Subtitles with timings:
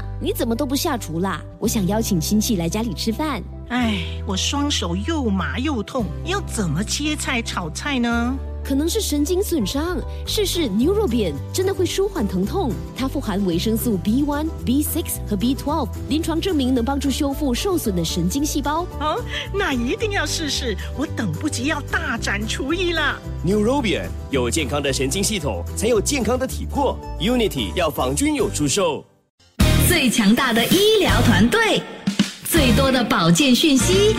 [0.00, 1.42] 妈，你怎么都不下厨啦？
[1.58, 3.42] 我想邀请亲戚来家里吃饭。
[3.68, 8.36] 哎，我双手又麻又痛，要怎么切菜炒菜呢？
[8.62, 12.70] 可能是神经损伤，试试 Neurobian 真的会舒缓疼痛。
[12.94, 18.86] 它富含维生素 B1、B6 和 B12，临床证明能帮助修复受损的神经细胞。
[19.00, 19.18] 哦，
[19.54, 23.18] 那一定要试试，我等不及要大展厨艺了。
[23.46, 26.98] Neurobian 有健康的神经系统，才有健康的体魄。
[27.18, 29.02] Unity 药房均有出售。
[29.90, 31.82] 最强大的医疗团队，
[32.48, 34.14] 最多的保健讯息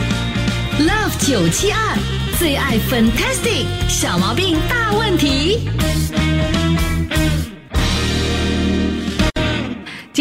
[0.77, 1.97] ，Love 九七二
[2.37, 5.59] 最爱 Fantastic 小毛病大问题。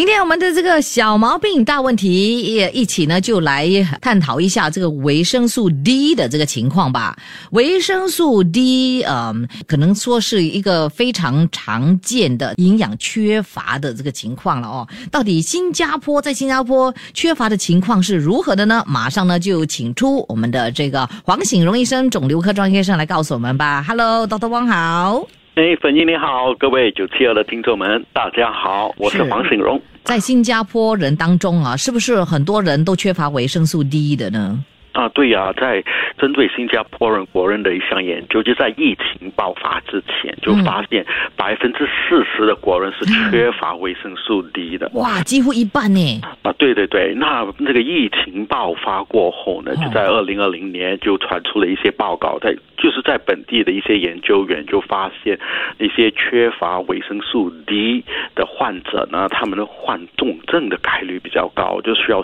[0.00, 3.68] 今天我们的这个小毛病大问题也一起呢，就来
[4.00, 7.14] 探讨一下这个维生素 D 的这个情况吧。
[7.50, 14.88] 维生素 D，嗯，可能说是一个非常常见的营养缺乏的这个情况了哦。
[15.12, 18.82] 到底新加坡在新加坡缺乏的情况是如何的呢？
[18.86, 23.84] 马上呢就请出我们的这个黄醒荣医生，肿瘤科专业医生来告诉我们吧。
[23.86, 24.48] Hello，Dr.
[24.48, 25.26] 汪好。
[25.56, 29.78] 哎，粉英你好，各位九七二的听众们，大家好，我是是黄醒荣。
[30.02, 34.64] 在新加坡人当中啊，是不是很多人都缺乏维生素 D 的呢？
[34.92, 35.84] 啊，对呀、在
[36.18, 41.06] 针对新加坡人国人的一项研究，就在疫情爆发之前就发现
[41.36, 44.90] 百分之四十的国人是缺乏维生素 D 的。
[44.94, 46.20] 哇，几乎一半呢。
[46.42, 55.38] 啊，对对对，那那个疫情爆发过后呢，哦就在二零二零年就传出了一些报告，在就是在本地的一些研究员就发现，
[55.78, 58.02] 一些缺乏维生素 D
[58.34, 62.22] 的患者呢，他们的患重症的概率比较高，就需要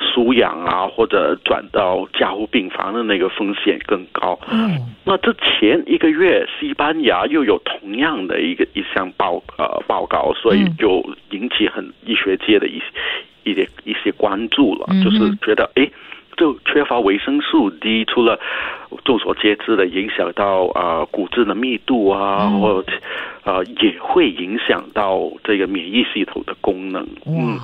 [0.00, 4.38] 输氧啊，或者转到加护病房的那个风险更高。
[4.50, 10.74] 嗯，那之前一个月，西班牙又有同样的一个一项报呃报告，所以嗯。
[10.78, 12.84] 就引起很医学界的一些
[13.42, 15.90] 一些一些关注了，嗯就是觉得诶，
[16.38, 18.38] 就缺乏维生素 D，除了
[19.04, 22.84] 众所皆知的影响到呃骨质的密度啊，嗯或
[23.44, 27.06] 呃也会影响到这个免疫系统的功能。
[27.26, 27.58] 嗯，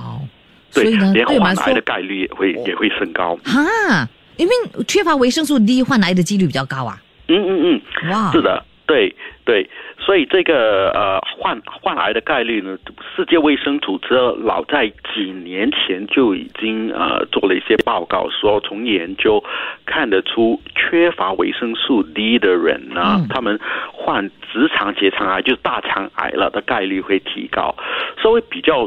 [0.73, 3.35] 对连患癌的概率也会也会升高。
[3.45, 4.53] 哈，因为
[4.85, 7.01] 缺乏维生素 D 患癌的几率比较高啊。
[7.27, 8.11] 嗯嗯嗯。
[8.11, 9.67] 哇，是的，对对，
[10.05, 12.77] 所以这个呃患患癌的概率呢，
[13.15, 19.43] 世界卫生组织老在几年前就已经呃做了一些报告，说从研究
[19.85, 23.59] 看得出缺乏维生素 D 的人呢，嗯他们
[23.91, 27.75] 患直肠结肠癌就是大肠癌了的概率会提高。
[28.21, 28.85] 稍微比较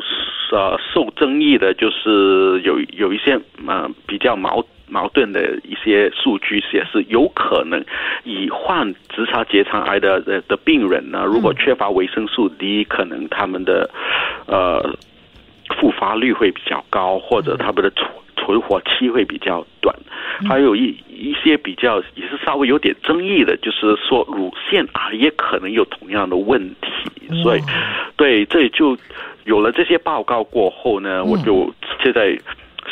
[0.53, 4.65] 呃受争议的就是有有一些呃比较矛。
[4.88, 7.84] 矛盾的一些数据显示，有可能
[8.25, 13.91] 以患直肠结肠癌的的的病人呢，如果缺乏维生素 D，可能他们的
[14.47, 14.97] 呃
[15.76, 19.94] 复发率会比较高，或者他们的存存活期会比较短。
[20.49, 27.60] 还有一一些比较也是稍微有点争议的，就是说乳腺癌也可能有同样的问题，所以
[28.16, 28.97] 对这就
[29.44, 32.38] 有了这些报告过后呢，我就现在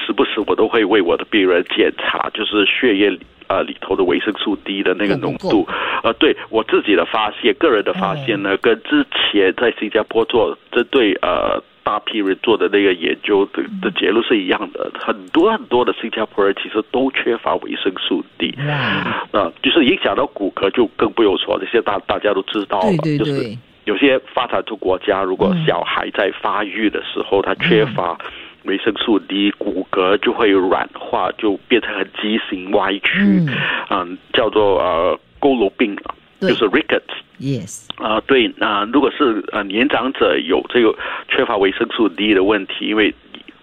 [0.06, 3.20] 时不时我都会为我的病人检查，就是血液里。
[3.48, 5.64] 呃，里头的维生素 D 的那个浓度，
[6.02, 25.64] 呃，对我自己的发现，个人的发现呢，跟之前在新加坡做针对呃大批人做的那个研究的的结论是一样的，很多很多的新加坡人其实都缺乏维生素 D，哇，呃，就是影响到骨骼就更不用说，这些大大家都知道了，对对就是，有些发展中国家，如果嗯。
[25.64, 28.18] 小孩在发育的时候，他缺乏
[28.66, 33.48] 维生素 D，骨骼就会软化，就变成很畸形歪曲，嗯。
[33.88, 35.96] 嗯，叫做呃佝偻病
[36.40, 37.00] 就是 rickets。
[37.40, 40.94] ，yes，啊、对，那、如果是呃年长者有这个
[41.28, 43.14] 缺乏维生素 D 的问题，因为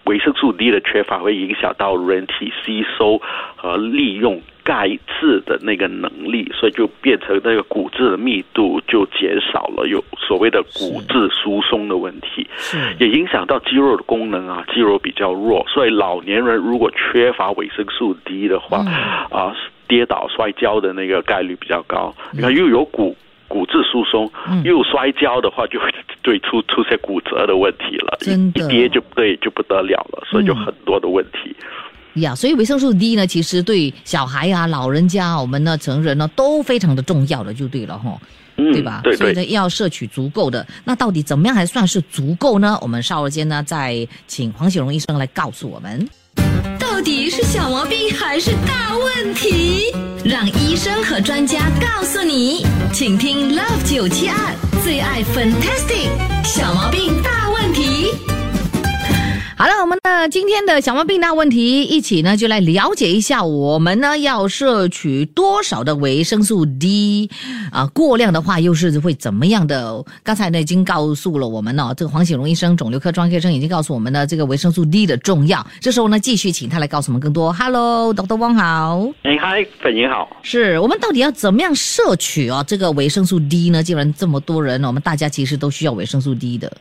[0.05, 3.21] 维生素 D 的缺乏会影响到人体吸收
[3.55, 4.87] 和利用钙
[5.19, 18.85] 质的那个能力，所以就变成那个骨质的密度就减少了，有所谓的骨质疏松的问题，是，也影响到肌肉的功能啊，肌肉比较弱，所以老年人如果缺乏维生素 D 的话，
[19.31, 19.55] 啊、
[19.87, 22.13] 跌倒摔跤的那个概率比较高。
[22.31, 23.15] 你看又有骨
[23.53, 25.85] 骨质疏松，嗯又摔跤的话，就会
[26.23, 31.55] 对出出现骨折的问题了，一真的一跌就对就不得了了，所以就嗯很多的问题。
[32.15, 38.19] 呀，所以维生素 D 呢，其实对小孩啊、老人家啊、我们呢、成人呢都非常的重要的，就对了哈。
[38.57, 39.01] 嗯，对吧？
[39.03, 40.65] 对对所以呢，要摄取足够的。
[40.83, 42.77] 那到底怎么样还算是足够呢？
[42.81, 46.07] 我们稍后间呢，再请黄雪荣医生来告诉我们。
[46.83, 49.85] 到底是小毛病还是大问题？
[50.25, 52.65] 让医生和专家告诉你。
[52.93, 54.35] 请听 Love 九七二
[54.83, 56.09] 最爱 Fantastic
[56.43, 58.32] 小毛病大问题。
[59.55, 67.29] 好了，我们呢今天的小毛病大问题，一起呢就来了解一下，我们呢要摄取多少的维生素 D
[67.71, 67.85] 啊？
[67.93, 70.03] 过量的话又是会怎么样的？
[70.23, 75.65] 刚才呢已经告诉了我们哦，这个黄显荣医生，肿瘤科专科医生已经告诉我们呢，这个维生素 D 的重要。
[75.79, 77.53] 这时候呢，继续请他来告诉我们更多。
[77.53, 78.35] Hello，Dr.
[78.37, 80.35] 汪好，哎，嗨，粉莹好。
[80.41, 83.83] 是我们到底要怎么样摄取啊这个维生素 D 呢？
[83.83, 86.75] 既然这么多人，我们大家其实都需要维生素 D 的。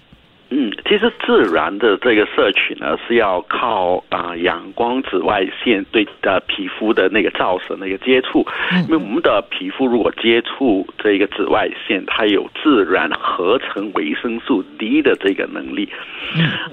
[0.55, 8.47] 嗯，其实自然的这个摄取呢，是要靠啊、阳光紫外线对的皮肤的那个照射那个接触，
[8.87, 15.89] 因为我们的皮肤如果接触这个紫外线，它有自然合成维生素 D 的这个能力。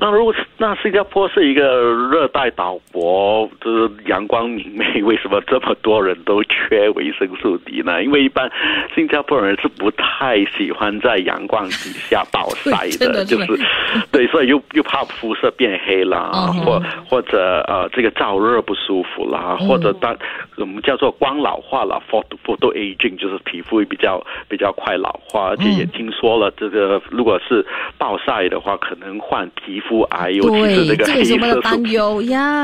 [0.02, 1.82] 那如果那新加坡是一个
[2.12, 8.04] 热带岛国，就是阳光明媚，为什么这么多人都缺维生素 D 呢？
[8.04, 8.52] 因为一般
[8.94, 13.58] 新加坡人是不太喜欢在阳光底下暴晒的就是
[14.12, 20.16] 对，所以又又怕肤色变黑啦，嗯或或者呃这个燥热不舒服啦，或者当
[20.58, 27.66] 我们叫做光老化了，photo photo aging，就是皮肤比较比较快老化，而且也听说了，这个如果是
[27.98, 31.84] 暴晒的话，可能患皮肤癌，尤其是，这那个黑色素。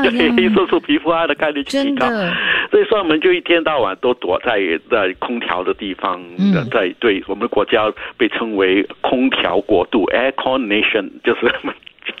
[0.10, 2.06] 对，黑色素皮肤癌的概率就提高。
[2.70, 4.58] 所以说，我们就一天到晚都躲在
[4.90, 11.74] 在空调的地方，嗯在对我们国家被称为空调国度 （aircon nation），就是我们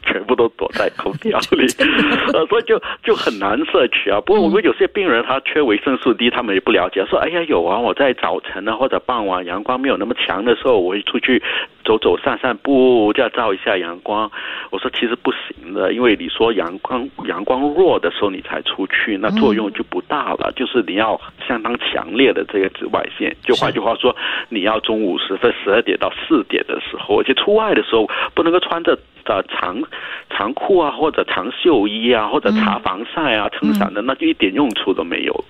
[0.06, 1.66] 全部都躲在空调里，
[2.32, 4.20] 呃，所以就就很难摄取啊。
[4.20, 11.42] 不过我们有些病人他缺维生素 D，他们也不了解，说哎呀有啊，我在早晨呢或者傍晚阳光没有那么强的时候，我会出去
[11.84, 14.30] 走走散散步，这样照一下阳光。
[14.70, 20.52] 我说其实不行的，因为你说阳光阳光弱的时候你才出去，那作用就不大了。
[20.56, 24.14] 就是你要相当强烈的这个紫外线，就换句话说，
[24.48, 29.82] 你要中午时分十二点到四点的时候，而且出外的时候不能够穿着呃长
[30.30, 35.44] 长裤啊，或者长袖衣啊，或者擦防晒啊、撑伞的，那就一点用处都没有。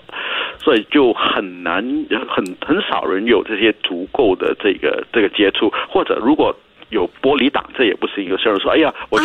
[0.58, 1.82] 所以就很难，
[2.28, 6.54] 很很少人有这些足够的这个这个接触，或者如果。
[6.90, 9.24] 有玻璃挡，这也不是一个事儿说：“哎呀，我就、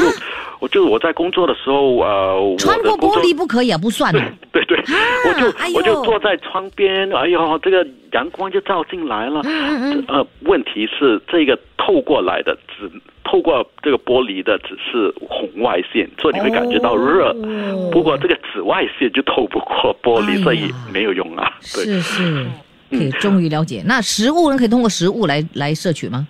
[0.59, 4.12] 我就我在工作的时候，呃，我穿过玻璃不可以啊，不算
[4.51, 4.65] 对。
[4.65, 4.77] 对对，
[5.29, 9.41] 我就、哎我就坐在窗边，哎呦，这个阳光就照进来了。
[9.45, 12.91] 嗯呃，问题是这个透过来的只
[13.23, 17.29] 透过这个玻璃的只是红外线，所以你会感觉到热。
[17.31, 21.51] 哦不过这个紫外线就透不过玻璃，哎所以没有用啊。
[21.75, 22.45] 对，是是，
[22.89, 23.83] 可以终于了解。
[23.85, 24.57] 那食物呢？
[24.57, 26.27] 可以通过食物来来摄取吗？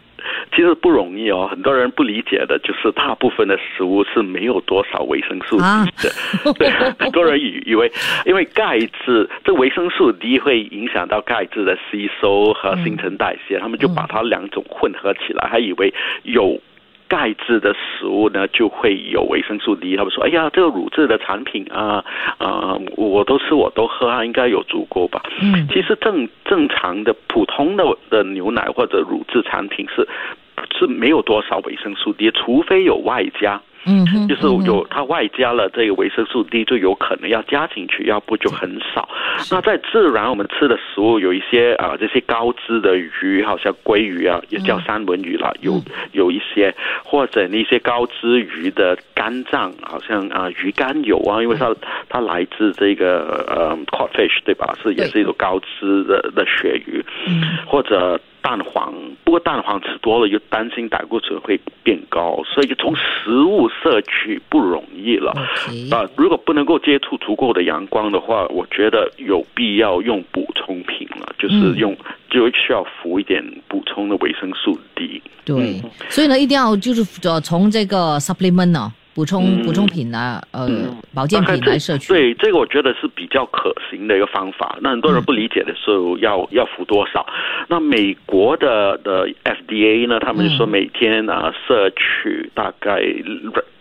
[0.56, 1.48] 其实不容易哦。
[1.50, 6.54] 很多人不理解的就是大部分的食物是没有多少维生素 D 啊的。
[6.58, 7.92] 对，很多人以以为
[8.26, 16.60] 因为钙质，这维生素 D 会影响到钙质的吸收和新陈代谢，他们就把它两种混合起来，还以为有。
[17.12, 19.98] 钙质的食物呢，就会有维生素 D。
[19.98, 22.02] 他们说：“哎呀，这个乳制的产品啊，
[22.38, 30.08] 啊、我都吃，我都喝啊，应该有足够吧？”嗯其实正正常的普通的的牛奶或者乳制产品是
[30.80, 33.62] 是没有多少维生素 D，除非有外加。
[33.86, 39.10] 嗯哼，就是有它外加了这个维生素 D，就有可能要加进去，要不就很少。
[39.50, 45.82] 那在自然我们吃的食物有一些啊、这些高脂的鱼，好像鲑鱼啊，也叫三文鱼啦，有
[46.12, 46.74] 有一些
[47.04, 51.76] 或者那些高脂鱼的肝脏，好像啊、鱼肝油啊，因为它
[52.08, 54.76] 它来自这个呃 cod fish 对吧？
[54.84, 57.04] 是也是一种高脂的的鳕鱼，
[57.66, 58.20] 或者。
[58.42, 58.94] 蛋黄，
[59.24, 65.32] 不过蛋黄吃多了又担心胆固醇会变高，所以就从食物摄取不容易了。
[65.92, 71.98] 啊、如果不能够接触足够的阳光的话，我觉得有必要用补充品了，就是嗯用、
[72.30, 75.22] 就需要服一点补充的维生素 D。
[75.46, 80.68] 对，所以呢，一定要就是呃从这个 supplement 呢、补充、嗯补充品啊，呃，
[81.14, 82.08] 保健品来摄取。
[82.08, 84.78] 对，这个我觉得是比较可行的一个方法。
[84.82, 87.26] 那很多人不理解的时候要，要服多少？
[87.68, 93.02] 那美国的的 FDA 呢，他们就说每天啊摄取大概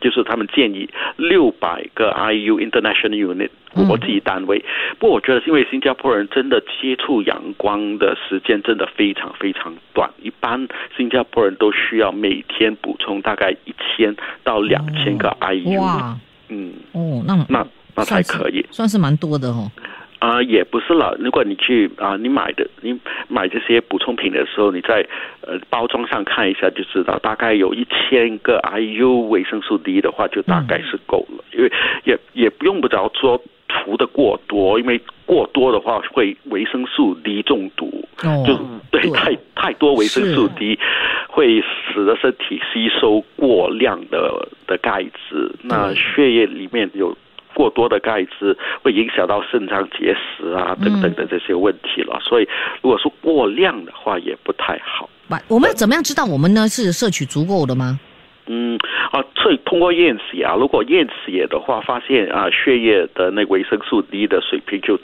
[0.00, 4.64] 就是他们建议六百个 IU International Unit 国际单位。
[4.98, 15.80] 不过我觉得，因为新加坡人真的接触阳光的时间真的非常非常短，一般新加坡人都需要每天补充大概一千到两千个 IU。
[15.80, 16.16] 哇，
[16.48, 18.64] 嗯，哦，那那那才可以。
[18.70, 19.70] 算是蛮多的哦。
[20.18, 21.16] 啊、也不是了。
[21.18, 22.94] 如果你去啊、你买的你
[23.28, 25.02] 买这些补充品的时候，你在
[25.40, 31.42] 呃包装上看一下就知道，大概有一千个 IU 维生素 D 的话，就大概是够了。
[31.54, 31.72] 因为
[32.04, 33.42] 也也不用不着说
[33.84, 38.04] 涂的过多，因为过多的话会维生素 D 中毒。
[38.22, 38.54] 哦就
[38.90, 40.78] 对对太太多维生素 D
[41.28, 47.16] 会会使得身体吸收过量的的钙质，那血液里面有
[47.54, 52.20] 过多的钙质，会影响到肾脏结石啊等等的这些问题了。
[52.22, 52.48] 所以，
[52.82, 55.08] 如果说过量的话，也不太好。
[55.28, 57.98] 不，我们怎么样知道我们呢是摄取足够的吗？
[58.46, 58.78] 嗯
[59.10, 64.98] 啊，所以通过验血啊，如果验血的话，发现啊血液的那维生素 D 的水平就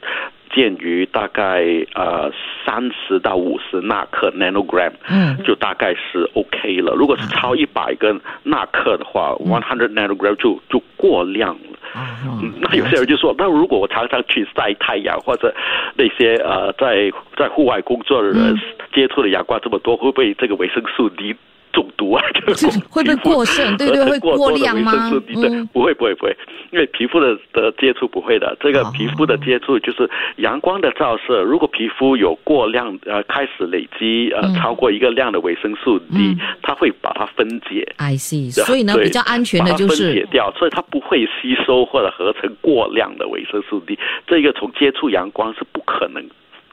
[0.55, 2.31] 鉴于大概呃
[2.65, 6.95] 三十到五十纳克 nanogram，嗯，就大概是 OK 了。
[6.95, 11.79] 如果是超一百个纳克的话，one hundred nanogram 就就过量了。
[12.25, 15.53] 嗯， 那有些人就说，那如果我常常去晒太阳，或者
[15.97, 18.57] 那些呃在在户外工作的人
[18.95, 21.35] 接触的阳光这么多，会不会这个维生素 D
[21.77, 22.25] 中毒啊？
[22.49, 23.77] 就是会不会过剩？
[23.77, 25.11] 对对， 会过量吗？
[25.29, 26.35] 嗯，不会不会不会，
[26.73, 28.57] 因为皮肤的的接触不会的。
[28.61, 37.87] 这个皮肤的接触就是阳光的照射，如果皮肤有过量呃开始累积呃超过一个量的维生素 D，它会把它分解。
[37.99, 43.99] I see，所以呢比较安全的就分解掉，所以它不会吸收或者合成过量的维生素 D。
[44.27, 46.25] 这个从接触阳光是不可能。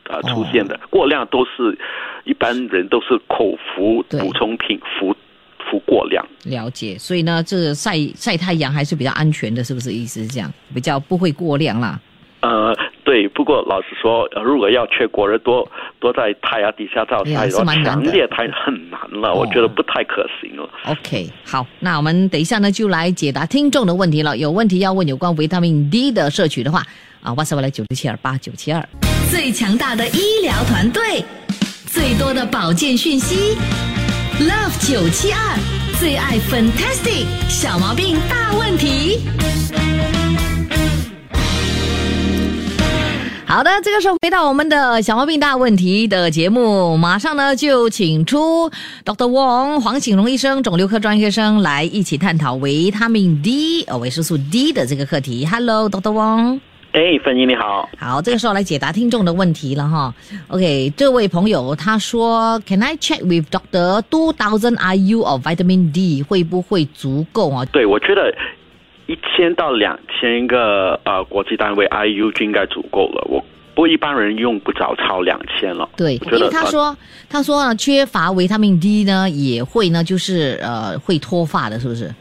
[0.09, 1.77] 啊，出现的过量都是
[2.25, 5.15] 一般人都是口服对补充品服
[5.69, 6.25] 服过量。
[6.43, 10.51] 了解，所以呢这个晒晒太阳还是比较安全的，是不是意思是这样？
[10.73, 11.99] 比较不会过量啦。
[12.41, 15.65] 呃，对，不过老实说，呃如果要全国人多
[16.01, 20.69] 多在太阳底下照晒，要是蛮强烈太很难了，我觉得不太可行了。
[20.85, 24.37] OK，好，那我们等一下呢就来解答听众的问题了。
[24.37, 26.83] 有问题要问有关维他命 D 的摄取的话，
[27.21, 28.85] 啊，WhatsApp 来九六七二八九七二。
[29.33, 31.25] 最强大的医疗团队，
[31.87, 33.57] 最多的保健讯息
[34.39, 35.57] ，Love 九七二
[35.99, 39.21] 最爱 Fantastic 小毛病大问题。
[43.47, 48.69] 好的，这个时候回到我们的小毛病大问题的节目，马上呢就请出
[49.03, 55.43] Doctor Wong 黄景荣医生，肿瘤科专科医生来一起探讨维他命 D 呃维生素 D 的这个课题。
[55.43, 56.59] Hello，Doctor Wong。
[56.93, 60.13] 哎，芬妮你好，好，这个时候来解答听众的问题了哈。
[60.47, 67.65] OK，这位朋友他说，Can I check with doctor two thousand IU of vitamin D 会不会足够啊？
[67.71, 68.31] 对我觉得
[69.07, 73.25] 一千到两千个呃国际单位 IU 就应该足够了。
[73.27, 75.89] 我不过一般人用不着超两千了。
[75.97, 76.95] 对，因为他说
[77.27, 82.13] 他说呢，缺乏维他命 D 呢也会呢，就是呃会脱发的，是不是？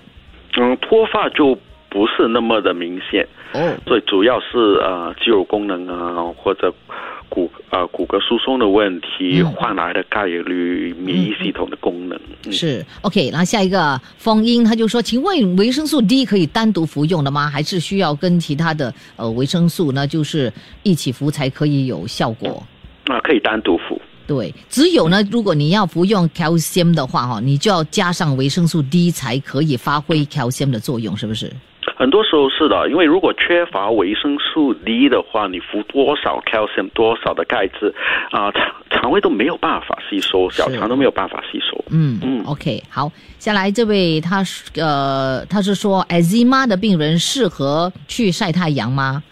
[0.57, 1.55] 嗯，脱发就
[1.91, 3.29] 不是那么的明显。
[3.55, 6.73] 哦，所以主要是呃肌肉功能啊，或者
[7.29, 12.19] 骨呃骨骼疏松的问题，嗯换来的概率免疫系统的功能。
[12.47, 13.31] 嗯、是 OK。
[13.31, 17.49] 然后下一个风英他就说，请问维生素 D 可以单独服用的吗？
[17.49, 22.63] 还是需要跟其他的呃维生素呢，就是一起服才可以有效果？
[23.07, 24.01] 啊，可以单独服。
[24.27, 31.53] 对，只有呢，如果你要服用 calcium 的话，哈，你就要加上维生素 D 才可以发挥 calcium 的作用，是不是？
[32.03, 37.95] 很多时候是的，因为如果缺乏维生素 D 的话，你服多少 calcium 多少的钙质
[38.33, 41.85] 啊、肠肠胃都没有办法吸收，小肠都没有办法吸收。
[41.91, 49.23] 嗯嗯 o k 好，下来这位他是呃，他是说 eczema 的病人适合去晒太阳吗？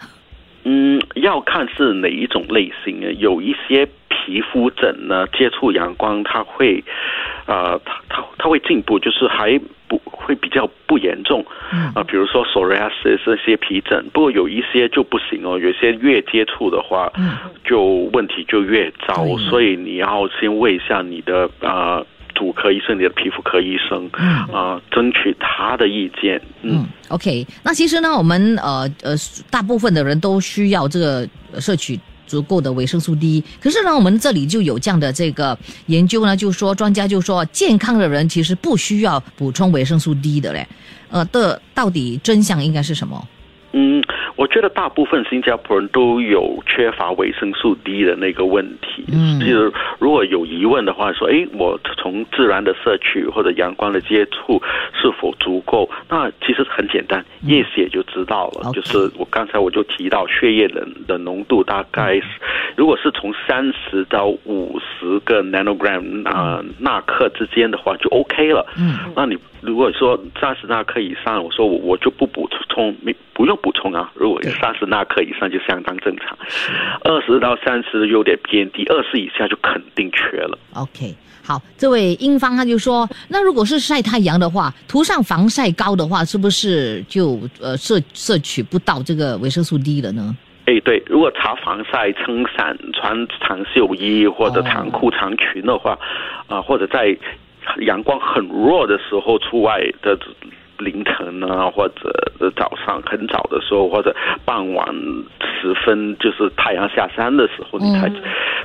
[0.63, 6.81] 嗯，要看是哪一种类型的，有一些皮肤疹呢，接触阳光它会，
[7.47, 9.59] 呃，它它它会进步，就是还
[9.89, 17.11] 不会比较不严重，啊、嗯比如说 psoriasis 这些皮疹，不过有一些就不行哦，有些越接触的话，
[17.63, 22.05] 就问题就越糟，对所以你要先问一下你的呃。
[22.33, 24.09] 主科医生，你的皮肤科医生，
[24.51, 26.41] 啊、争取他的意见。
[26.63, 27.45] 嗯嗯，OK。
[27.61, 29.13] 那其实呢，我们呃呃，
[29.51, 31.99] 大部分的人都需要这个呃摄取。
[32.31, 35.57] 足够的维生素 D，可是呢，我们这里就有这样的这个
[35.87, 40.65] 研究呢，就说专家就说，健康的人其实不需要补充维生素 D 的嘞，
[41.09, 43.27] 呃的到底真相应该是什么？
[44.41, 49.05] 嗯，我觉得大部分新加坡人都有缺乏维生素 D 的那个问题。
[49.13, 54.61] 嗯就是如果有疑问的话，说，哎，我从自然的摄取或者阳光的接触
[54.93, 55.89] 是否足够？
[56.09, 58.71] 那其实很简单，验血就知道了。
[58.73, 62.23] 就是我刚才我就提到血液的的浓度大概是，
[62.75, 68.65] 如果是从三十到五十个 nanogram 啊、纳克之间的话，就 OK 了。
[68.77, 74.11] 嗯，那你如果说三十纳克以上，我说我我就不补充，没不用补充啊。
[74.13, 74.30] 如
[74.61, 76.37] 三十纳克以上就相当正常，
[77.03, 80.57] 二十到三十有点偏低，二十以下就肯定缺了。
[80.73, 90.35] OK，好，这位英方他就说，那如果是晒太阳的话，涂上防晒膏的话，是不是就呃摄摄取不到这个维生素 D 了呢？
[90.65, 95.97] 哎，对，如果擦防晒、撑伞、穿长袖衣或者长裤、长裙的话，
[96.47, 97.17] 啊、或者在
[97.79, 100.17] 阳光很弱的时候出外的。
[100.83, 104.87] 凌晨啊，或者早上很早的时候，或者傍晚
[105.61, 108.09] 时分，就是太阳下山的时候，你才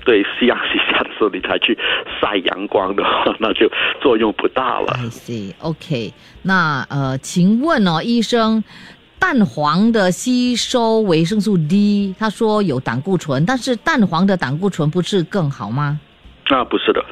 [0.05, 1.77] 对夕阳西下的时候，你才去
[2.21, 3.71] 晒阳光的话，那就
[4.01, 4.87] 作用不大了。
[4.99, 5.55] I see.
[5.61, 8.63] OK，那呃，请问哦，医生，
[9.19, 16.01] 蛋黄的吸收维生素 D，他说有胆固醇，但是蛋黄的胆固醇不是更好吗？
[16.49, 17.05] 那不是的，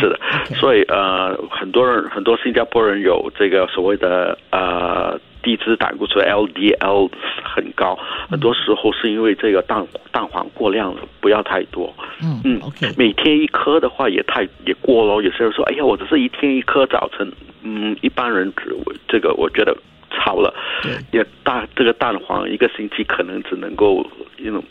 [0.00, 0.18] 是的。
[0.46, 7.10] OK 所以呃，很多人很多新加坡人有这个所谓的呃低脂胆固醇 LDL
[7.42, 7.98] 很高，
[8.30, 11.92] 很多时候是因为这个蛋蛋黄过量了，不要太多。
[12.22, 15.22] 嗯嗯 o k 每天一颗的话也太也过咯。
[15.22, 18.76] 有些人说，哎呀，我只是一天一颗早晨，嗯，一般人只
[19.08, 19.74] 这个我觉得
[20.10, 20.52] 超了。
[20.82, 24.62] 对也大这个蛋黄一个星期可能只能够一种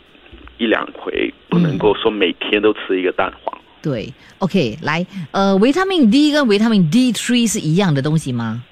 [0.59, 3.59] 一两回，不能够说每天都吃一个蛋黄。
[3.81, 8.63] 对，OK，来，呃，维他命 D 跟维他命 dtree 是一样的东西吗？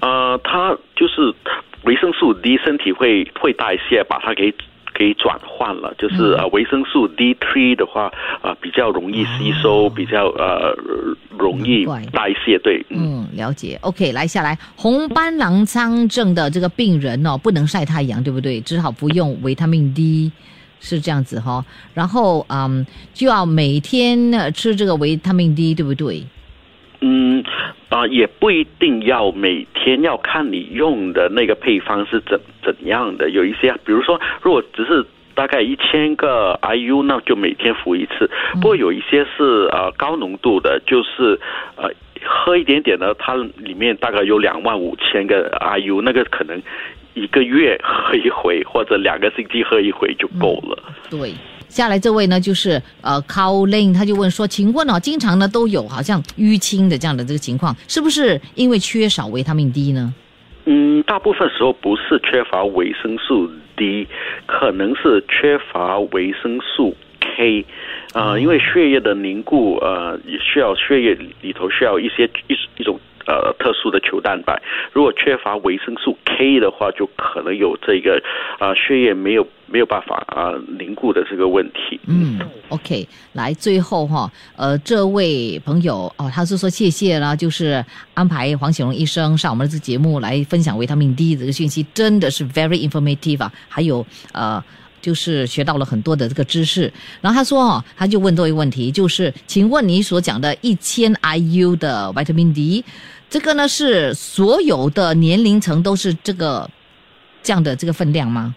[0.00, 1.32] 呃，它就是
[1.84, 4.52] 维生素 D，身体会会代谢，把它给
[4.94, 5.94] 给转换了。
[5.96, 10.74] 就是呃，维生素 D3 的话，呃，比较容易吸收，比较呃
[11.38, 12.58] 容易代谢。
[12.58, 13.22] 对，嗯。
[13.22, 13.78] 嗯，了解。
[13.82, 18.60] OK，来下来，红斑狼疮症的这个病人哦，不能晒太阳，对不对？
[18.60, 20.32] 只好服用维他命 D，
[20.84, 22.84] 是这样子哈、然后嗯，
[23.14, 26.24] 就要每天呢吃这个维他命 D，对不对？
[27.00, 27.42] 嗯，
[27.88, 33.30] 啊、也不一定要每天要看你用的那个配方是怎怎样的。
[33.30, 38.28] 有一些，比如说，如果只是大概一千个 IU，那就每天服一次。
[38.54, 41.40] 不过有一些是呃高浓度的，就是
[41.76, 41.90] 呃
[42.24, 46.60] 喝一点点的，它里面大概有两万五千个 IU，那个可能
[47.14, 50.82] 一个月喝一回，或者两个星期喝一回就够了。
[51.10, 51.32] 对。
[51.68, 60.12] 下来这位呢，就是呃 Colin，他就问说，请问哦，经常呢都有好像淤青的这样的这个情况，是不是因为缺少维他命 D 呢？
[60.66, 64.06] 嗯，大部分时候不是缺乏维生素 D，
[64.44, 67.64] 可能是缺乏维生素 K，
[68.12, 74.60] 啊、因为血液的凝固，呃，也需要血液里里头需要一些一一种呃特殊的球蛋白，
[74.92, 78.22] 如果缺乏维生素 K 的话，就可能有这个
[78.58, 82.00] 啊、血液没有没有办法啊、凝固的这个问题。
[82.06, 94.62] 嗯，OK，来最后哈，呃，这位朋友哦，他是说谢谢啦，就是安排黄显荣医生上我们这个节目来分享维他命 D 这个讯息，真的是 very informative 啊，还有呃。
[95.02, 102.82] 就是学到了很多的这个知识，然后他说哦，他就问这个问题，就是请问你所讲的一千 IU 的维他命 D，
[103.28, 106.70] 这个呢是所有的年龄层都是这个
[107.42, 108.54] 这样的这个分量吗？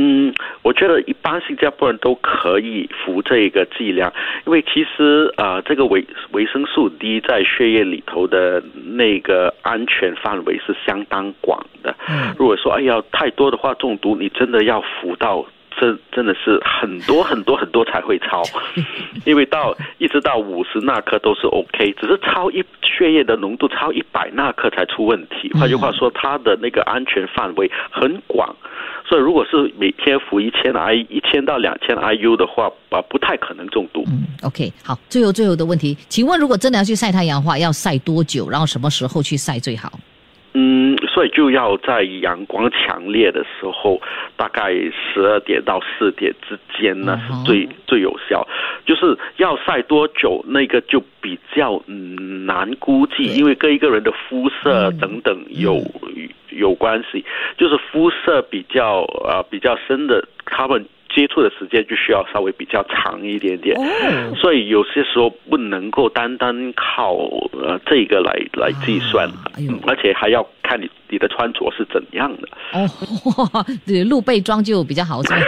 [0.00, 4.12] 嗯，我觉得一般新加坡人都可以服这个剂量，
[4.46, 11.96] 因为其实呃，这个维维生素 D 在血液里头的那个安全范围是相当广的。
[12.08, 15.44] 嗯如果说哎呀太多的话中毒，你真的要服到。
[15.80, 18.42] 真真的是很多很多很多才会超，
[19.24, 25.50] 因为到一直到五十纳克都是 OK，只是超一血液的浓度超一百纳克才出问题。
[25.54, 28.54] 换句话说，它的那个安全范围很广，
[29.06, 34.04] 所以如果是每天服一千 I 一千到两千 IU 的话，啊，不太可能中毒。
[34.08, 38.48] 嗯，OK，好，最后最后的问题，请问如果真的要去晒太阳的话，要晒多久？
[38.50, 39.92] 然后什么时候去晒最好？
[40.54, 44.00] 嗯，所以就要在阳光强烈的时候，
[44.36, 48.46] 大概十二点到四点之间呢是最最有效。
[48.86, 55.82] 就是要晒多久，那个就比较嗯难估计，因为跟一个人的肤色嗯等等有、
[56.50, 57.24] 有关系。
[57.56, 63.76] 就是肤色比较呃比较深的，他们接触的时间就需要稍微比较长一点点。
[63.78, 67.14] 哦所以有些时候不能够单单靠
[67.52, 72.48] 呃这个来来计算，啊哎嗯而且还要看你你的穿着是怎样的。
[72.72, 75.38] 哦， 对，露背装就比较好，是吧？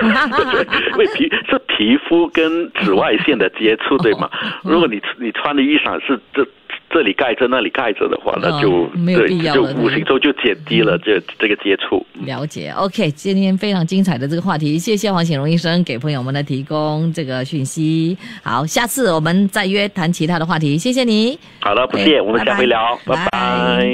[0.92, 4.28] 因为皮 是皮肤跟紫外线的接触，对吗？
[4.64, 6.46] 哦如果你你穿的衣裳是这
[6.90, 12.04] 这里盖着那里盖着的话，那就哦没有必要就了就无形中就减低了这这个接触。
[12.26, 18.18] 了解，OK，今天非常精彩的这个话题，谢谢黄显荣医生给朋友们的提供这个讯息。
[18.42, 21.38] 好，下次我们再约谈其他的话题，谢谢你。
[21.60, 23.86] 好了，不哎见，我们下回聊，拜拜拜拜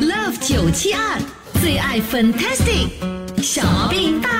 [0.00, 1.18] Love 九七二
[1.60, 2.88] 最爱 Fantastic
[3.42, 4.39] 小毛病大